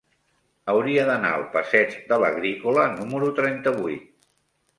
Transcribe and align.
Hauria 0.71 1.03
d'anar 1.09 1.33
al 1.39 1.45
passeig 1.57 1.93
de 2.13 2.19
l'Agrícola 2.25 2.87
número 2.97 3.31
trenta-vuit. 3.43 4.11